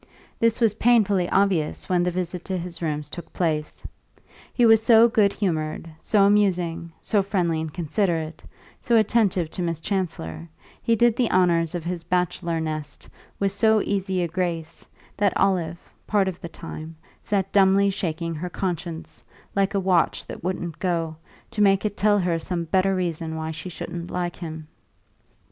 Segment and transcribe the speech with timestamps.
[0.39, 3.85] This was painfully obvious when the visit to his rooms took place;
[4.51, 8.43] he was so good humoured, so amusing, so friendly and considerate,
[8.79, 10.49] so attentive to Miss Chancellor,
[10.81, 14.87] he did the honours of his bachelor nest with so easy a grace,
[15.17, 15.77] that Olive,
[16.07, 19.23] part of the time, sat dumbly shaking her conscience,
[19.55, 21.15] like a watch that wouldn't go,
[21.51, 24.67] to make it tell her some better reason why she shouldn't like him.